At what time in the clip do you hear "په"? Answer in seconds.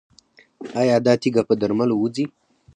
1.49-1.53